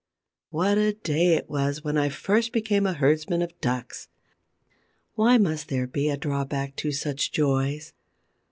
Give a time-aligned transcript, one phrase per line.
[0.49, 4.07] What a day it was when I first became a herdsman of ducks!
[5.13, 7.93] Why must there be a drawback to such joys?